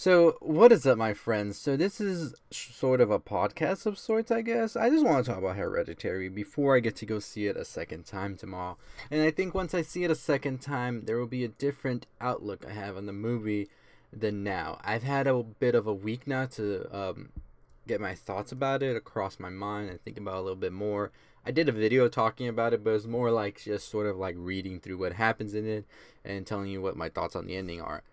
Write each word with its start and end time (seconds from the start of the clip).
So, 0.00 0.36
what 0.38 0.70
is 0.70 0.86
up, 0.86 0.96
my 0.96 1.12
friends? 1.12 1.58
So, 1.58 1.76
this 1.76 2.00
is 2.00 2.32
sort 2.52 3.00
of 3.00 3.10
a 3.10 3.18
podcast 3.18 3.84
of 3.84 3.98
sorts, 3.98 4.30
I 4.30 4.42
guess. 4.42 4.76
I 4.76 4.90
just 4.90 5.04
want 5.04 5.24
to 5.24 5.28
talk 5.28 5.40
about 5.40 5.56
Hereditary 5.56 6.28
before 6.28 6.76
I 6.76 6.78
get 6.78 6.94
to 6.98 7.04
go 7.04 7.18
see 7.18 7.48
it 7.48 7.56
a 7.56 7.64
second 7.64 8.06
time 8.06 8.36
tomorrow. 8.36 8.76
And 9.10 9.22
I 9.22 9.32
think 9.32 9.56
once 9.56 9.74
I 9.74 9.82
see 9.82 10.04
it 10.04 10.10
a 10.12 10.14
second 10.14 10.60
time, 10.60 11.06
there 11.06 11.18
will 11.18 11.26
be 11.26 11.42
a 11.42 11.48
different 11.48 12.06
outlook 12.20 12.64
I 12.64 12.74
have 12.74 12.96
on 12.96 13.06
the 13.06 13.12
movie 13.12 13.70
than 14.12 14.44
now. 14.44 14.78
I've 14.84 15.02
had 15.02 15.26
a 15.26 15.42
bit 15.42 15.74
of 15.74 15.88
a 15.88 15.94
week 15.94 16.28
now 16.28 16.46
to 16.46 16.86
um, 16.96 17.30
get 17.88 18.00
my 18.00 18.14
thoughts 18.14 18.52
about 18.52 18.84
it 18.84 18.94
across 18.94 19.40
my 19.40 19.50
mind 19.50 19.90
and 19.90 20.00
think 20.04 20.16
about 20.16 20.36
a 20.36 20.42
little 20.42 20.54
bit 20.54 20.72
more. 20.72 21.10
I 21.44 21.50
did 21.50 21.68
a 21.68 21.72
video 21.72 22.06
talking 22.06 22.46
about 22.46 22.72
it, 22.72 22.84
but 22.84 22.94
it's 22.94 23.06
more 23.06 23.32
like 23.32 23.62
just 23.62 23.90
sort 23.90 24.06
of 24.06 24.16
like 24.16 24.36
reading 24.38 24.78
through 24.78 24.98
what 24.98 25.14
happens 25.14 25.54
in 25.54 25.66
it 25.66 25.86
and 26.24 26.46
telling 26.46 26.68
you 26.68 26.80
what 26.80 26.94
my 26.94 27.08
thoughts 27.08 27.34
on 27.34 27.48
the 27.48 27.56
ending 27.56 27.80
are. 27.80 28.04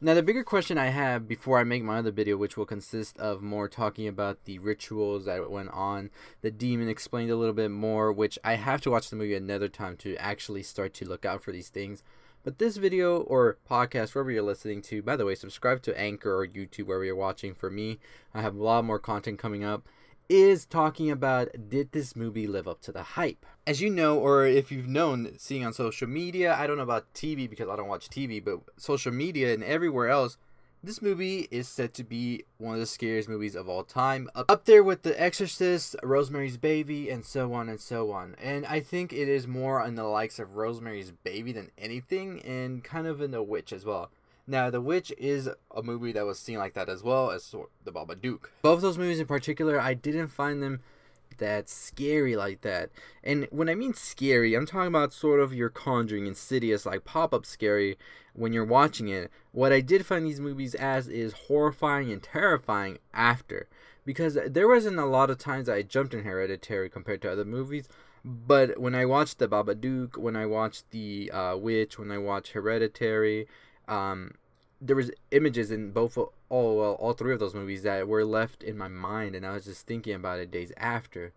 Now, 0.00 0.14
the 0.14 0.22
bigger 0.22 0.44
question 0.44 0.78
I 0.78 0.90
have 0.90 1.26
before 1.26 1.58
I 1.58 1.64
make 1.64 1.82
my 1.82 1.98
other 1.98 2.12
video, 2.12 2.36
which 2.36 2.56
will 2.56 2.64
consist 2.64 3.18
of 3.18 3.42
more 3.42 3.68
talking 3.68 4.06
about 4.06 4.44
the 4.44 4.60
rituals 4.60 5.24
that 5.24 5.50
went 5.50 5.70
on, 5.70 6.10
the 6.40 6.52
demon 6.52 6.88
explained 6.88 7.32
a 7.32 7.36
little 7.36 7.52
bit 7.52 7.72
more, 7.72 8.12
which 8.12 8.38
I 8.44 8.54
have 8.54 8.80
to 8.82 8.92
watch 8.92 9.10
the 9.10 9.16
movie 9.16 9.34
another 9.34 9.66
time 9.66 9.96
to 9.96 10.14
actually 10.18 10.62
start 10.62 10.94
to 10.94 11.08
look 11.08 11.24
out 11.24 11.42
for 11.42 11.50
these 11.50 11.68
things. 11.68 12.04
But 12.44 12.58
this 12.58 12.76
video 12.76 13.22
or 13.22 13.58
podcast, 13.68 14.14
wherever 14.14 14.30
you're 14.30 14.42
listening 14.44 14.82
to, 14.82 15.02
by 15.02 15.16
the 15.16 15.26
way, 15.26 15.34
subscribe 15.34 15.82
to 15.82 16.00
Anchor 16.00 16.32
or 16.32 16.46
YouTube, 16.46 16.86
wherever 16.86 17.04
you're 17.04 17.16
watching. 17.16 17.52
For 17.52 17.68
me, 17.68 17.98
I 18.32 18.40
have 18.40 18.54
a 18.54 18.62
lot 18.62 18.84
more 18.84 19.00
content 19.00 19.40
coming 19.40 19.64
up 19.64 19.88
is 20.28 20.66
talking 20.66 21.10
about 21.10 21.48
did 21.68 21.92
this 21.92 22.14
movie 22.14 22.46
live 22.46 22.68
up 22.68 22.80
to 22.82 22.92
the 22.92 23.02
hype? 23.02 23.46
As 23.66 23.80
you 23.80 23.90
know, 23.90 24.18
or 24.18 24.46
if 24.46 24.70
you've 24.70 24.88
known, 24.88 25.34
seeing 25.38 25.64
on 25.64 25.72
social 25.72 26.08
media, 26.08 26.54
I 26.54 26.66
don't 26.66 26.76
know 26.76 26.82
about 26.82 27.12
TV 27.14 27.48
because 27.48 27.68
I 27.68 27.76
don't 27.76 27.88
watch 27.88 28.08
TV, 28.08 28.42
but 28.44 28.60
social 28.76 29.12
media 29.12 29.52
and 29.52 29.64
everywhere 29.64 30.08
else, 30.08 30.36
this 30.82 31.02
movie 31.02 31.48
is 31.50 31.66
said 31.66 31.92
to 31.94 32.04
be 32.04 32.44
one 32.58 32.74
of 32.74 32.80
the 32.80 32.86
scariest 32.86 33.28
movies 33.28 33.56
of 33.56 33.68
all 33.68 33.82
time. 33.82 34.28
Up 34.36 34.64
there 34.64 34.82
with 34.82 35.02
The 35.02 35.20
Exorcist, 35.20 35.96
Rosemary's 36.04 36.56
Baby, 36.56 37.10
and 37.10 37.24
so 37.24 37.52
on 37.52 37.68
and 37.68 37.80
so 37.80 38.12
on. 38.12 38.36
And 38.40 38.64
I 38.64 38.78
think 38.80 39.12
it 39.12 39.28
is 39.28 39.48
more 39.48 39.82
on 39.82 39.96
the 39.96 40.04
likes 40.04 40.38
of 40.38 40.54
Rosemary's 40.54 41.10
Baby 41.10 41.50
than 41.50 41.72
anything, 41.76 42.40
and 42.42 42.84
kind 42.84 43.08
of 43.08 43.20
in 43.20 43.32
The 43.32 43.42
Witch 43.42 43.72
as 43.72 43.84
well. 43.84 44.10
Now, 44.50 44.70
The 44.70 44.80
Witch 44.80 45.12
is 45.18 45.50
a 45.76 45.82
movie 45.82 46.10
that 46.12 46.24
was 46.24 46.38
seen 46.38 46.58
like 46.58 46.72
that 46.72 46.88
as 46.88 47.02
well 47.02 47.30
as 47.30 47.54
The 47.84 47.92
Babadook. 47.92 48.46
Both 48.62 48.80
those 48.80 48.96
movies 48.96 49.20
in 49.20 49.26
particular, 49.26 49.78
I 49.78 49.92
didn't 49.92 50.28
find 50.28 50.62
them 50.62 50.80
that 51.36 51.68
scary 51.68 52.34
like 52.34 52.62
that. 52.62 52.88
And 53.22 53.46
when 53.50 53.68
I 53.68 53.74
mean 53.74 53.92
scary, 53.92 54.54
I'm 54.54 54.64
talking 54.64 54.88
about 54.88 55.12
sort 55.12 55.40
of 55.40 55.52
your 55.52 55.68
Conjuring, 55.68 56.26
Insidious, 56.26 56.86
like 56.86 57.04
pop 57.04 57.34
up 57.34 57.44
scary 57.44 57.98
when 58.32 58.54
you're 58.54 58.64
watching 58.64 59.08
it. 59.08 59.30
What 59.52 59.70
I 59.70 59.82
did 59.82 60.06
find 60.06 60.24
these 60.24 60.40
movies 60.40 60.74
as 60.74 61.08
is 61.08 61.34
horrifying 61.46 62.10
and 62.10 62.22
terrifying 62.22 63.00
after. 63.12 63.68
Because 64.06 64.38
there 64.46 64.66
wasn't 64.66 64.98
a 64.98 65.04
lot 65.04 65.28
of 65.28 65.36
times 65.36 65.68
I 65.68 65.82
jumped 65.82 66.14
in 66.14 66.24
Hereditary 66.24 66.88
compared 66.88 67.20
to 67.20 67.30
other 67.30 67.44
movies. 67.44 67.86
But 68.24 68.80
when 68.80 68.94
I 68.94 69.04
watched 69.04 69.38
The 69.38 69.48
Babadook, 69.48 70.16
when 70.16 70.36
I 70.36 70.46
watched 70.46 70.90
The 70.90 71.30
uh, 71.30 71.56
Witch, 71.58 71.98
when 71.98 72.10
I 72.10 72.16
watched 72.16 72.52
Hereditary, 72.52 73.46
um, 73.88 74.34
there 74.80 74.96
was 74.96 75.10
images 75.30 75.70
in 75.70 75.90
both 75.90 76.16
all 76.16 76.30
well 76.76 76.92
all 76.92 77.12
three 77.12 77.32
of 77.32 77.40
those 77.40 77.54
movies 77.54 77.82
that 77.82 78.06
were 78.06 78.24
left 78.24 78.62
in 78.62 78.78
my 78.78 78.88
mind, 78.88 79.34
and 79.34 79.44
I 79.44 79.52
was 79.52 79.64
just 79.64 79.86
thinking 79.86 80.14
about 80.14 80.38
it 80.38 80.50
days 80.50 80.72
after, 80.76 81.32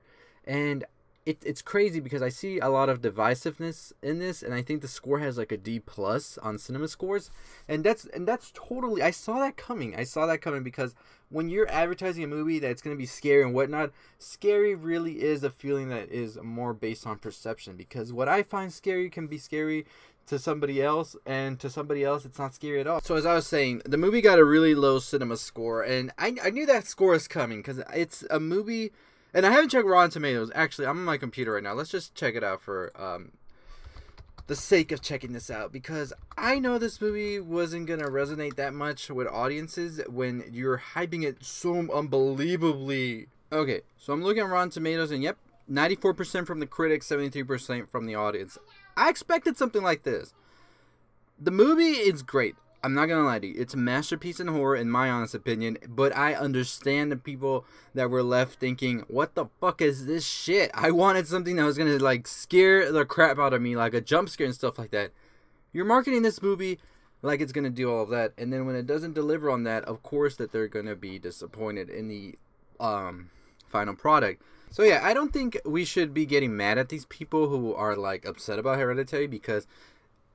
and 0.46 0.86
it, 1.26 1.38
it's 1.46 1.62
crazy 1.62 2.00
because 2.00 2.24
I 2.24 2.30
see 2.30 2.60
a 2.60 2.70
lot 2.70 2.90
of 2.90 3.02
divisiveness 3.02 3.94
in 4.02 4.18
this, 4.18 4.42
and 4.42 4.54
I 4.54 4.64
think 4.64 4.82
the 4.82 4.88
score 4.88 5.20
has 5.20 5.38
like 5.38 5.52
a 5.52 5.58
D 5.58 5.80
plus 5.80 6.38
on 6.40 6.58
cinema 6.58 6.88
scores, 6.88 7.30
and 7.68 7.84
that's 7.84 8.06
and 8.06 8.28
that's 8.28 8.52
totally 8.54 9.02
I 9.02 9.12
saw 9.12 9.40
that 9.40 9.56
coming. 9.56 9.96
I 9.96 10.04
saw 10.04 10.26
that 10.26 10.42
coming 10.42 10.64
because 10.64 10.96
when 11.30 11.48
you're 11.48 11.70
advertising 11.70 12.24
a 12.24 12.28
movie 12.28 12.60
that's 12.60 12.82
gonna 12.82 12.96
be 12.96 13.06
scary 13.06 13.44
and 13.44 13.54
whatnot, 13.54 13.92
scary 14.18 14.74
really 14.74 15.22
is 15.22 15.44
a 15.44 15.52
feeling 15.52 15.90
that 15.90 16.10
is 16.10 16.40
more 16.42 16.74
based 16.74 17.06
on 17.06 17.20
perception. 17.20 17.76
Because 17.76 18.12
what 18.12 18.28
I 18.28 18.42
find 18.42 18.74
scary 18.74 19.10
can 19.10 19.28
be 19.28 19.38
scary 19.38 19.86
to 20.28 20.40
somebody 20.40 20.82
else, 20.82 21.16
and 21.26 21.60
to 21.60 21.70
somebody 21.70 22.04
else, 22.04 22.26
it's 22.26 22.40
not 22.40 22.54
scary 22.54 22.80
at 22.80 22.88
all. 22.88 23.02
So 23.02 23.16
as 23.16 23.26
I 23.26 23.34
was 23.36 23.48
saying, 23.48 23.82
the 23.86 23.98
movie 23.98 24.22
got 24.22 24.40
a 24.40 24.46
really 24.46 24.76
low 24.76 25.00
cinema 25.00 25.38
score, 25.38 25.82
and 25.82 26.12
I 26.18 26.36
I 26.44 26.50
knew 26.50 26.66
that 26.66 26.88
score 26.88 27.16
is 27.16 27.28
coming 27.28 27.60
because 27.60 27.82
it's 27.94 28.24
a 28.30 28.40
movie 28.40 28.92
and 29.34 29.46
I 29.46 29.52
haven't 29.52 29.70
checked 29.70 29.88
Rotten 29.88 30.12
Tomatoes. 30.12 30.52
Actually, 30.54 30.88
I'm 30.88 31.00
on 31.00 31.06
my 31.06 31.18
computer 31.18 31.54
right 31.54 31.64
now. 31.64 31.74
Let's 31.74 31.90
just 31.90 32.16
check 32.16 32.36
it 32.36 32.44
out 32.44 32.62
for 32.62 32.92
um, 33.02 33.32
the 34.48 34.56
sake 34.56 34.92
of 34.92 35.02
checking 35.02 35.32
this 35.32 35.50
out 35.50 35.72
because 35.72 36.12
I 36.38 36.60
know 36.60 36.78
this 36.78 37.00
movie 37.00 37.40
wasn't 37.40 37.88
gonna 37.88 38.10
resonate 38.10 38.56
that 38.58 38.74
much 38.74 39.10
with 39.10 39.28
audiences 39.28 40.02
when 40.08 40.44
you're 40.52 40.82
hyping 40.96 41.24
it 41.24 41.46
so 41.46 41.90
unbelievably. 41.92 43.28
Okay, 43.54 43.82
so 43.98 44.14
I'm 44.14 44.24
looking 44.24 44.44
at 44.44 44.50
Rotten 44.50 44.70
Tomatoes, 44.70 45.12
and 45.12 45.24
yep, 45.24 45.38
94% 45.70 46.46
from 46.46 46.60
the 46.60 46.68
critics, 46.68 47.08
73% 47.08 47.90
from 47.90 48.06
the 48.06 48.16
audience. 48.16 48.58
I 48.96 49.10
expected 49.10 49.58
something 49.58 49.84
like 49.84 50.04
this. 50.04 50.34
The 51.40 51.52
movie 51.52 51.92
is 51.92 52.22
great. 52.22 52.56
I'm 52.84 52.94
not 52.96 53.06
gonna 53.06 53.26
lie 53.26 53.40
to 53.40 53.48
you, 53.48 53.54
it's 53.58 53.76
a 53.76 53.78
masterpiece 53.78 54.40
in 54.40 54.48
horror, 54.48 54.76
in 54.76 54.90
my 54.90 55.10
honest 55.10 55.36
opinion. 55.36 55.78
But 55.88 56.16
I 56.16 56.34
understand 56.34 57.12
the 57.12 57.18
people 57.18 57.66
that 57.94 58.10
were 58.10 58.24
left 58.24 58.60
thinking, 58.60 59.06
"What 59.08 59.36
the 59.36 59.46
fuck 59.60 59.82
is 59.82 60.08
this 60.08 60.26
shit?" 60.26 60.72
I 60.74 60.90
wanted 60.90 61.28
something 61.28 61.58
that 61.58 61.66
was 61.66 61.78
gonna 61.78 62.00
like 62.00 62.28
scare 62.28 62.92
the 62.92 63.06
crap 63.06 63.38
out 63.38 63.54
of 63.54 63.62
me, 63.62 63.76
like 63.76 63.94
a 63.94 64.02
jump 64.02 64.30
scare 64.30 64.48
and 64.48 64.56
stuff 64.56 64.80
like 64.80 64.92
that. 64.92 65.12
You're 65.72 65.86
marketing 65.86 66.24
this 66.24 66.42
movie 66.42 66.80
like 67.22 67.40
it's 67.40 67.52
gonna 67.52 67.70
do 67.70 67.92
all 67.92 68.04
of 68.04 68.10
that, 68.10 68.34
and 68.38 68.52
then 68.52 68.66
when 68.66 68.76
it 68.76 68.88
doesn't 68.88 69.14
deliver 69.14 69.52
on 69.52 69.64
that, 69.64 69.84
of 69.86 70.02
course 70.02 70.36
that 70.38 70.52
they're 70.52 70.68
gonna 70.68 70.96
be 70.96 71.20
disappointed 71.20 71.90
in 71.90 72.08
the 72.08 72.36
um, 72.80 73.30
final 73.68 73.96
product. 73.96 74.42
So 74.72 74.84
yeah, 74.84 75.02
I 75.04 75.14
don't 75.14 75.34
think 75.34 75.60
we 75.66 75.84
should 75.84 76.14
be 76.14 76.26
getting 76.26 76.56
mad 76.56 76.78
at 76.78 76.90
these 76.90 77.06
people 77.06 77.50
who 77.50 77.74
are 77.74 77.96
like 77.96 78.26
upset 78.26 78.58
about 78.58 78.80
Hereditary 78.80 79.28
because 79.28 79.68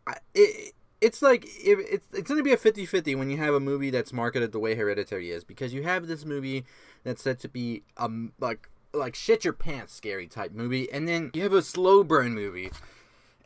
I, 0.07 0.17
it 0.35 0.75
it's 1.01 1.23
like 1.23 1.45
it, 1.45 1.79
it's 1.91 2.07
it's 2.13 2.29
going 2.29 2.39
to 2.39 2.45
be 2.45 2.53
a 2.53 2.57
50-50 2.57 3.17
when 3.19 3.31
you 3.31 3.39
have 3.39 3.55
a 3.55 3.61
movie 3.61 3.91
that's 3.91 4.13
marketed 4.13 4.53
the 4.53 4.59
way 4.59 4.75
Hereditary 4.75 5.31
is 5.31 5.43
because 5.43 5.73
you 5.73 5.83
have 5.85 6.07
this 6.07 6.25
movie 6.25 6.65
that's 7.03 7.23
said 7.23 7.39
to 7.41 7.49
be 7.49 7.83
um 7.97 8.33
like 8.39 8.69
like 8.93 9.15
shit 9.15 9.45
your 9.45 9.53
pants 9.53 9.95
scary 9.95 10.27
type 10.27 10.53
movie 10.53 10.91
and 10.93 11.09
then 11.09 11.31
you 11.35 11.43
have 11.43 11.53
a 11.53 11.63
slow 11.63 12.05
burn 12.05 12.35
movie 12.35 12.71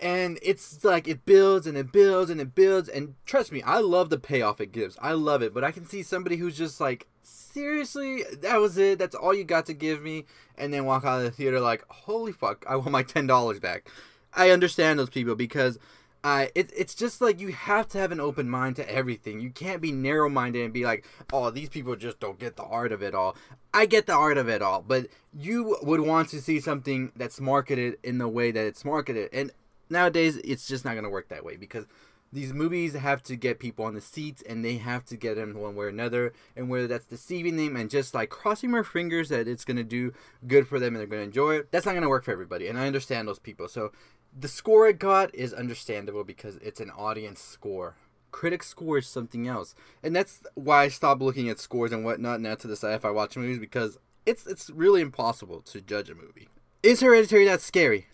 and 0.01 0.39
it's 0.43 0.83
like 0.83 1.07
it 1.07 1.25
builds 1.25 1.67
and 1.67 1.77
it 1.77 1.93
builds 1.93 2.31
and 2.31 2.41
it 2.41 2.55
builds 2.55 2.89
and 2.89 3.15
trust 3.27 3.53
me 3.53 3.63
I 3.63 3.79
love 3.79 4.11
the 4.11 4.19
payoff 4.19 4.61
it 4.61 4.73
gives 4.73 4.97
I 5.01 5.13
love 5.13 5.43
it 5.43 5.53
but 5.53 5.63
I 5.63 5.71
can 5.71 5.85
see 5.85 6.03
somebody 6.03 6.37
who's 6.37 6.57
just 6.57 6.81
like 6.81 7.07
seriously 7.23 8.25
that 8.41 8.61
was 8.61 8.79
it 8.79 8.99
that's 8.99 9.15
all 9.15 9.35
you 9.35 9.45
got 9.45 9.67
to 9.67 9.75
give 9.75 10.03
me 10.03 10.25
and 10.57 10.73
then 10.73 10.87
walk 10.87 11.05
out 11.05 11.19
of 11.19 11.25
the 11.25 11.31
theater 11.31 11.61
like 11.61 11.85
holy 11.89 12.33
fuck 12.33 12.65
I 12.69 12.77
want 12.77 12.91
my 12.91 13.03
$10 13.05 13.61
back 13.61 13.89
I 14.33 14.51
understand 14.51 14.99
those 14.99 15.11
people 15.11 15.35
because 15.35 15.79
uh, 16.23 16.47
it, 16.55 16.71
it's 16.77 16.95
just 16.95 17.21
like 17.21 17.41
you 17.41 17.49
have 17.53 17.89
to 17.89 17.99
have 17.99 18.13
an 18.13 18.21
open 18.21 18.49
mind 18.49 18.77
to 18.77 18.91
everything. 18.91 19.41
You 19.41 19.51
can't 19.51 19.81
be 19.81 19.91
narrow 19.91 20.29
minded 20.29 20.63
and 20.63 20.73
be 20.73 20.85
like, 20.85 21.07
oh, 21.33 21.51
these 21.51 21.71
people 21.71 21.97
just 21.97 22.21
don't 22.21 22.39
get 22.39 22.57
the 22.57 22.63
art 22.63 22.93
of 22.93 23.03
it 23.03 23.15
all. 23.15 23.37
I 23.73 23.87
get 23.87 24.07
the 24.07 24.13
art 24.13 24.37
of 24.37 24.47
it 24.47 24.61
all, 24.61 24.83
but 24.83 25.07
you 25.33 25.79
would 25.83 26.01
want 26.01 26.29
to 26.31 26.43
see 26.43 26.61
something 26.61 27.13
that's 27.17 27.41
marketed 27.41 27.97
in 28.03 28.19
the 28.19 28.29
way 28.29 28.51
that 28.51 28.67
it's 28.67 28.85
marketed. 28.85 29.31
And 29.33 29.51
nowadays, 29.91 30.37
it's 30.39 30.67
just 30.67 30.85
not 30.85 30.93
going 30.93 31.05
to 31.05 31.11
work 31.11 31.29
that 31.29 31.45
way 31.45 31.57
because 31.57 31.87
these 32.33 32.53
movies 32.53 32.95
have 32.95 33.23
to 33.25 33.35
get 33.35 33.59
people 33.59 33.85
on 33.85 33.95
the 33.95 34.01
seats 34.01 34.43
and 34.49 34.65
they 34.65 34.77
have 34.77 35.05
to 35.07 35.17
get 35.17 35.35
them 35.35 35.55
one 35.55 35.75
way 35.75 35.87
or 35.87 35.89
another. 35.89 36.33
And 36.57 36.69
whether 36.69 36.87
that's 36.87 37.07
deceiving 37.07 37.57
them 37.57 37.77
and 37.77 37.91
just 37.91 38.15
like 38.15 38.31
crossing 38.31 38.71
my 38.71 38.83
fingers 38.83 39.29
that 39.31 39.49
it's 39.49 39.65
going 39.65 39.79
to 39.79 39.85
do 39.85 40.13
good 40.47 40.69
for 40.69 40.79
them 40.79 40.95
and 40.95 41.01
they're 41.01 41.07
going 41.07 41.21
to 41.21 41.27
enjoy 41.27 41.57
it, 41.57 41.73
that's 41.73 41.87
not 41.87 41.93
going 41.93 42.03
to 42.03 42.09
work 42.09 42.25
for 42.25 42.33
everybody. 42.33 42.69
And 42.69 42.79
I 42.79 42.87
understand 42.87 43.27
those 43.27 43.41
people. 43.41 43.69
So 43.69 43.91
the 44.39 44.49
score 44.49 44.89
it 44.89 44.99
got 44.99 45.35
is 45.35 45.53
understandable 45.53 46.25
because 46.25 46.57
it's 46.57 46.81
an 46.81 46.91
audience 46.91 47.41
score. 47.41 47.97
Critic 48.31 48.63
score 48.63 48.99
is 48.99 49.09
something 49.09 49.49
else, 49.49 49.75
and 50.05 50.15
that's 50.15 50.45
why 50.55 50.85
I 50.85 50.89
stopped 50.89 51.21
looking 51.21 51.49
at 51.49 51.59
scores 51.59 51.91
and 51.91 52.05
whatnot 52.05 52.41
now 52.41 52.55
to 52.55 52.69
decide 52.69 52.95
if 52.95 53.05
I 53.05 53.11
watch 53.11 53.37
movies 53.37 53.59
because 53.59 53.99
it's 54.25 54.47
it's 54.47 54.71
really 54.71 55.01
impossible 55.01 55.63
to 55.63 55.81
judge 55.81 56.09
a 56.09 56.15
movie. 56.15 56.49
Is 56.85 57.01
Hereditary 57.01 57.45
that 57.47 57.61
scary? 57.61 58.07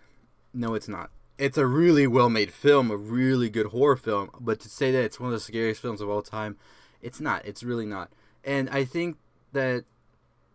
No, 0.55 0.72
it's 0.72 0.88
not. 0.88 1.11
It's 1.38 1.58
a 1.58 1.66
really 1.66 2.06
well 2.06 2.30
made 2.30 2.52
film, 2.52 2.90
a 2.90 2.96
really 2.96 3.50
good 3.50 3.66
horror 3.66 3.96
film, 3.96 4.30
but 4.40 4.58
to 4.60 4.68
say 4.68 4.90
that 4.90 5.04
it's 5.04 5.20
one 5.20 5.28
of 5.28 5.34
the 5.34 5.40
scariest 5.40 5.82
films 5.82 6.00
of 6.00 6.08
all 6.08 6.22
time, 6.22 6.56
it's 7.02 7.20
not. 7.20 7.44
It's 7.44 7.62
really 7.62 7.86
not. 7.86 8.10
And 8.42 8.70
I 8.70 8.84
think 8.84 9.18
that 9.52 9.84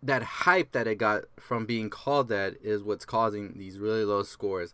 that 0.04 0.24
hype 0.24 0.72
that 0.72 0.88
it 0.88 0.96
got 0.96 1.26
from 1.40 1.66
being 1.66 1.90
called 1.90 2.30
that 2.30 2.56
is 2.64 2.82
what's 2.84 3.06
causing 3.06 3.58
these 3.58 3.78
really 3.78 4.04
low 4.04 4.24
scores. 4.24 4.74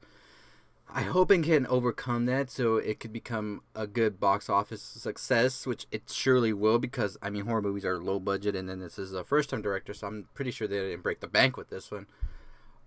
I 0.89 1.01
hope 1.01 1.31
it 1.31 1.43
can 1.43 1.67
overcome 1.67 2.25
that 2.27 2.49
so 2.49 2.77
it 2.77 3.01
could 3.01 3.11
become 3.11 3.61
a 3.75 3.85
good 3.85 4.21
box 4.21 4.49
office 4.49 4.81
success, 4.81 5.67
which 5.67 5.85
it 5.91 6.03
surely 6.09 6.53
will 6.53 6.79
because 6.79 7.17
I 7.21 7.29
mean 7.29 7.45
horror 7.45 7.61
movies 7.61 7.83
are 7.83 7.99
low 7.99 8.19
budget 8.19 8.55
and 8.55 8.69
then 8.69 8.79
this 8.79 8.97
is 8.97 9.13
a 9.13 9.25
first 9.25 9.49
time 9.49 9.61
director, 9.61 9.93
so 9.93 10.07
I'm 10.07 10.29
pretty 10.33 10.51
sure 10.51 10.67
they 10.67 10.79
didn't 10.79 11.03
break 11.03 11.19
the 11.19 11.27
bank 11.27 11.57
with 11.57 11.69
this 11.69 11.91
one. 11.91 12.07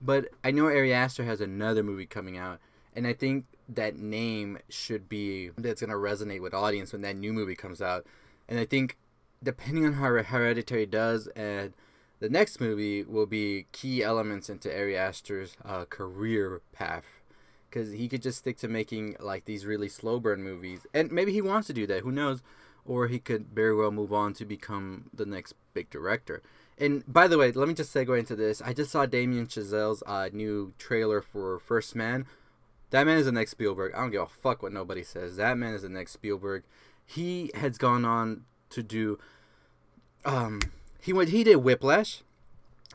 But 0.00 0.28
I 0.42 0.50
know 0.50 0.64
Ari 0.64 0.94
Aster 0.94 1.24
has 1.24 1.42
another 1.42 1.82
movie 1.82 2.06
coming 2.06 2.38
out, 2.38 2.58
and 2.94 3.06
I 3.06 3.12
think 3.12 3.46
that 3.68 3.96
name 3.96 4.58
should 4.68 5.08
be 5.08 5.50
that's 5.56 5.80
gonna 5.80 5.94
resonate 5.94 6.42
with 6.42 6.54
audience 6.54 6.92
when 6.92 7.02
that 7.02 7.16
new 7.16 7.32
movie 7.32 7.54
comes 7.54 7.80
out. 7.80 8.06
And 8.48 8.58
I 8.58 8.64
think 8.64 8.96
depending 9.42 9.86
on 9.86 9.94
how 9.94 10.08
Hereditary 10.08 10.86
does, 10.86 11.28
and 11.28 11.72
the 12.18 12.28
next 12.28 12.60
movie 12.60 13.02
will 13.02 13.26
be 13.26 13.66
key 13.72 14.02
elements 14.02 14.50
into 14.50 14.74
Ari 14.74 14.96
Aster's 14.96 15.56
uh, 15.64 15.84
career 15.86 16.60
path. 16.72 17.04
Because 17.68 17.92
he 17.92 18.08
could 18.08 18.22
just 18.22 18.38
stick 18.38 18.58
to 18.58 18.68
making 18.68 19.14
like 19.20 19.44
these 19.44 19.64
really 19.64 19.88
slow 19.88 20.18
burn 20.18 20.42
movies, 20.42 20.86
and 20.92 21.12
maybe 21.12 21.32
he 21.32 21.40
wants 21.40 21.68
to 21.68 21.72
do 21.72 21.86
that. 21.86 22.02
Who 22.02 22.10
knows? 22.10 22.42
Or 22.84 23.06
he 23.06 23.20
could 23.20 23.46
very 23.54 23.76
well 23.76 23.92
move 23.92 24.12
on 24.12 24.34
to 24.34 24.44
become 24.44 25.08
the 25.14 25.24
next 25.24 25.54
big 25.72 25.88
director. 25.88 26.42
And 26.76 27.04
by 27.06 27.28
the 27.28 27.38
way, 27.38 27.52
let 27.52 27.68
me 27.68 27.74
just 27.74 27.94
segue 27.94 28.18
into 28.18 28.34
this. 28.34 28.60
I 28.60 28.72
just 28.72 28.90
saw 28.90 29.06
Damien 29.06 29.46
Chazelle's 29.46 30.02
uh, 30.06 30.30
new 30.32 30.72
trailer 30.78 31.20
for 31.20 31.60
First 31.60 31.94
Man. 31.94 32.26
That 32.90 33.06
man 33.06 33.18
is 33.18 33.26
the 33.26 33.32
next 33.32 33.52
Spielberg. 33.52 33.94
I 33.94 34.00
don't 34.00 34.10
give 34.10 34.22
a 34.22 34.26
fuck 34.26 34.62
what 34.62 34.72
nobody 34.72 35.02
says. 35.02 35.36
That 35.36 35.56
man 35.56 35.74
is 35.74 35.82
the 35.82 35.88
next 35.88 36.12
Spielberg. 36.12 36.64
He 37.06 37.50
has 37.54 37.78
gone 37.78 38.04
on 38.04 38.44
to 38.70 38.82
do. 38.82 39.18
Um, 40.24 40.60
he 41.00 41.12
went. 41.12 41.30
He 41.30 41.44
did 41.44 41.56
Whiplash. 41.56 42.22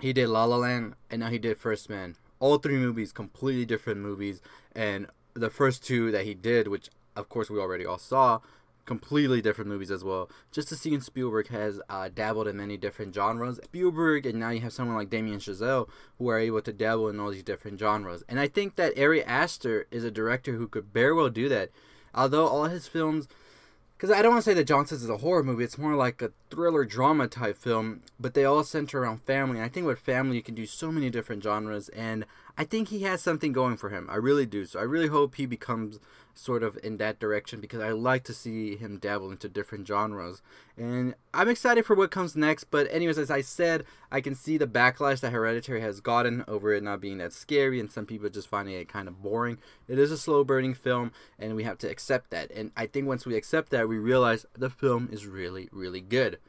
He 0.01 0.11
did 0.11 0.27
La 0.27 0.43
La 0.43 0.57
Land, 0.57 0.95
and 1.09 1.21
now 1.21 1.29
he 1.29 1.39
did 1.39 1.57
First 1.57 1.89
Man. 1.89 2.15
All 2.39 2.57
three 2.57 2.77
movies, 2.77 3.13
completely 3.13 3.65
different 3.65 4.01
movies, 4.01 4.41
and 4.75 5.07
the 5.33 5.49
first 5.49 5.83
two 5.83 6.11
that 6.11 6.25
he 6.25 6.33
did, 6.33 6.67
which 6.67 6.89
of 7.15 7.29
course 7.29 7.49
we 7.49 7.59
already 7.59 7.85
all 7.85 7.97
saw, 7.97 8.39
completely 8.85 9.41
different 9.41 9.69
movies 9.69 9.91
as 9.91 10.03
well. 10.03 10.29
Just 10.51 10.67
to 10.69 10.75
see 10.75 10.99
Spielberg 10.99 11.47
has 11.49 11.81
uh, 11.89 12.09
dabbled 12.13 12.47
in 12.47 12.57
many 12.57 12.77
different 12.77 13.13
genres. 13.13 13.59
Spielberg, 13.63 14.25
and 14.25 14.39
now 14.39 14.49
you 14.49 14.61
have 14.61 14.73
someone 14.73 14.95
like 14.95 15.09
Damien 15.09 15.39
Chazelle 15.39 15.89
who 16.17 16.29
are 16.29 16.39
able 16.39 16.61
to 16.61 16.73
dabble 16.73 17.09
in 17.09 17.19
all 17.19 17.31
these 17.31 17.43
different 17.43 17.79
genres. 17.79 18.23
And 18.29 18.39
I 18.39 18.47
think 18.47 18.75
that 18.75 18.97
Ari 18.97 19.23
Aster 19.23 19.87
is 19.91 20.03
a 20.03 20.11
director 20.11 20.53
who 20.53 20.67
could 20.67 20.85
very 20.85 21.13
well 21.13 21.29
do 21.29 21.49
that. 21.49 21.71
Although 22.13 22.47
all 22.47 22.65
his 22.65 22.87
films 22.87 23.27
because 23.97 24.11
I 24.11 24.21
don't 24.21 24.33
want 24.33 24.43
to 24.43 24.49
say 24.49 24.53
that 24.55 24.67
Johnsons 24.67 25.03
is 25.03 25.09
a 25.09 25.17
horror 25.17 25.43
movie. 25.43 25.63
It's 25.63 25.77
more 25.77 25.95
like 25.95 26.21
a 26.21 26.31
thriller 26.49 26.83
drama 26.83 27.27
type 27.27 27.57
film, 27.57 28.01
but 28.19 28.33
they 28.33 28.43
all 28.43 28.63
center 28.63 29.01
around 29.01 29.21
family. 29.21 29.57
And 29.57 29.65
I 29.65 29.69
think 29.69 29.87
with 29.87 29.99
family, 29.99 30.35
you 30.35 30.43
can 30.43 30.53
do 30.55 30.65
so 30.65 30.91
many 30.91 31.09
different 31.09 31.41
genres, 31.41 31.87
and 31.89 32.25
I 32.57 32.63
think 32.63 32.87
he 32.87 33.03
has 33.03 33.21
something 33.21 33.51
going 33.51 33.77
for 33.77 33.89
him. 33.89 34.07
I 34.09 34.15
really 34.15 34.45
do. 34.45 34.65
So 34.65 34.79
I 34.79 34.83
really 34.83 35.07
hope 35.07 35.35
he 35.35 35.45
becomes 35.45 35.99
sort 36.33 36.63
of 36.63 36.77
in 36.83 36.97
that 36.97 37.19
direction 37.19 37.61
because 37.61 37.81
I 37.81 37.91
like 37.91 38.23
to 38.25 38.33
see 38.33 38.75
him 38.75 38.97
dabble 38.97 39.31
into 39.31 39.47
different 39.49 39.87
genres. 39.87 40.41
And 40.77 41.15
I'm 41.33 41.49
excited 41.49 41.85
for 41.85 41.95
what 41.95 42.11
comes 42.11 42.35
next. 42.35 42.65
But, 42.65 42.87
anyways, 42.91 43.17
as 43.17 43.31
I 43.31 43.41
said, 43.41 43.85
I 44.11 44.21
can 44.21 44.35
see 44.35 44.57
the 44.57 44.67
backlash 44.67 45.21
that 45.21 45.31
Hereditary 45.31 45.81
has 45.81 46.01
gotten 46.01 46.43
over 46.47 46.73
it 46.73 46.83
not 46.83 47.01
being 47.01 47.17
that 47.17 47.33
scary 47.33 47.79
and 47.79 47.91
some 47.91 48.05
people 48.05 48.29
just 48.29 48.49
finding 48.49 48.75
it 48.75 48.89
kind 48.89 49.07
of 49.07 49.21
boring. 49.21 49.57
It 49.87 49.97
is 49.97 50.11
a 50.11 50.17
slow 50.17 50.43
burning 50.43 50.73
film, 50.73 51.11
and 51.39 51.55
we 51.55 51.63
have 51.63 51.77
to 51.79 51.89
accept 51.89 52.29
that. 52.31 52.51
And 52.51 52.71
I 52.75 52.85
think 52.85 53.07
once 53.07 53.25
we 53.25 53.35
accept 53.35 53.69
that, 53.71 53.89
we 53.89 53.97
realize 53.97 54.45
the 54.53 54.69
film 54.69 55.09
is 55.11 55.25
really, 55.25 55.69
really 55.71 56.01
good. 56.01 56.39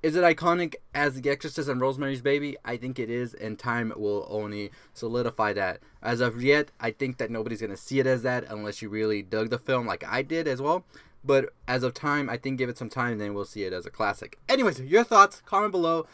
Is 0.00 0.14
it 0.14 0.22
iconic 0.22 0.76
as 0.94 1.20
The 1.20 1.28
Exorcist 1.28 1.68
and 1.68 1.80
Rosemary's 1.80 2.22
Baby? 2.22 2.56
I 2.64 2.76
think 2.76 3.00
it 3.00 3.10
is, 3.10 3.34
and 3.34 3.58
time 3.58 3.92
will 3.96 4.28
only 4.30 4.70
solidify 4.94 5.52
that. 5.54 5.80
As 6.00 6.20
of 6.20 6.40
yet, 6.40 6.70
I 6.78 6.92
think 6.92 7.16
that 7.18 7.32
nobody's 7.32 7.60
gonna 7.60 7.76
see 7.76 7.98
it 7.98 8.06
as 8.06 8.22
that 8.22 8.44
unless 8.48 8.80
you 8.80 8.90
really 8.90 9.22
dug 9.22 9.50
the 9.50 9.58
film 9.58 9.88
like 9.88 10.04
I 10.06 10.22
did 10.22 10.46
as 10.46 10.62
well. 10.62 10.84
But 11.24 11.52
as 11.66 11.82
of 11.82 11.94
time, 11.94 12.30
I 12.30 12.36
think 12.36 12.58
give 12.58 12.68
it 12.68 12.78
some 12.78 12.88
time, 12.88 13.12
and 13.12 13.20
then 13.20 13.34
we'll 13.34 13.44
see 13.44 13.64
it 13.64 13.72
as 13.72 13.86
a 13.86 13.90
classic. 13.90 14.38
Anyways, 14.48 14.80
your 14.82 15.02
thoughts, 15.02 15.42
comment 15.44 15.72
below. 15.72 16.06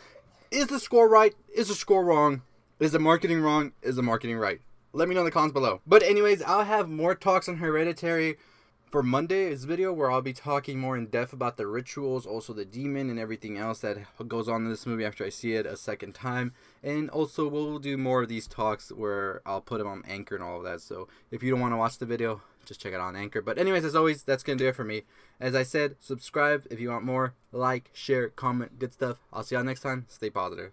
Is 0.51 0.69
the 0.69 0.81
score 0.81 1.07
right? 1.07 1.35
Is 1.55 1.69
the 1.69 1.75
score 1.75 2.07
wrong? 2.07 2.41
Is 2.81 2.93
the 2.93 2.99
marketing 2.99 3.43
wrong? 3.43 3.73
Is 3.83 3.97
the 3.97 4.03
marketing 4.03 4.39
right? 4.39 4.63
Let 4.95 5.11
me 5.11 5.15
know 5.15 5.21
in 5.21 5.27
the 5.27 5.31
comments 5.31 5.53
below. 5.53 5.83
But 5.87 6.03
anyways, 6.03 6.41
I'll 6.41 6.65
have 6.65 6.89
more 6.89 7.15
talks 7.15 7.51
on 7.51 7.59
Hereditary 7.59 8.39
for 8.95 9.03
Monday's 9.03 9.65
video 9.65 9.93
where 9.93 10.09
I'll 10.09 10.23
be 10.23 10.33
talking 10.33 10.79
more 10.79 10.97
in 10.97 11.07
depth 11.07 11.33
about 11.33 11.57
the 11.57 11.67
rituals, 11.67 12.27
also 12.27 12.53
the 12.53 12.65
demon 12.65 13.11
and 13.11 13.19
everything 13.19 13.59
else 13.59 13.81
that 13.81 13.99
goes 14.29 14.49
on 14.49 14.65
in 14.65 14.71
this 14.71 14.87
movie 14.87 15.05
after 15.05 15.25
I 15.25 15.31
see 15.31 15.55
it 15.55 15.67
a 15.67 15.77
second 15.77 16.15
time. 16.15 16.53
And 16.81 17.11
also 17.11 17.49
we'll 17.49 17.81
do 17.81 17.99
more 17.99 18.23
of 18.23 18.29
these 18.29 18.47
talks 18.47 18.91
where 18.91 19.43
I'll 19.45 19.63
put 19.63 19.79
them 19.79 19.89
on 19.89 20.05
Anchor 20.07 20.37
and 20.37 20.45
all 20.45 20.59
of 20.59 20.63
that. 20.63 20.81
So 20.81 21.09
if 21.33 21.43
you 21.43 21.51
don't 21.51 21.59
want 21.59 21.73
to 21.73 21.77
watch 21.77 21.99
the 21.99 22.07
video, 22.07 22.43
just 22.67 22.81
check 22.81 22.93
it 22.93 23.01
out 23.01 23.09
on 23.09 23.17
Anchor. 23.17 23.43
But 23.43 23.59
anyways, 23.59 23.85
as 23.85 23.97
always, 23.97 24.23
that's 24.23 24.45
going 24.45 24.59
to 24.59 24.65
do 24.65 24.69
it 24.69 24.77
for 24.77 24.85
me. 24.85 25.03
As 25.41 25.57
I 25.57 25.65
said, 25.65 25.97
subscribe 25.99 26.65
if 26.71 26.79
you 26.79 26.91
want 26.91 27.05
more. 27.05 27.35
Like, 27.51 27.91
share, 27.95 28.29
comment, 28.29 28.79
good 28.79 28.93
stuff. 28.93 29.17
I'll 29.33 29.43
see 29.43 29.57
y'all 29.57 29.65
next 29.65 29.81
time. 29.81 30.07
Stay 30.07 30.31
positive. 30.31 30.71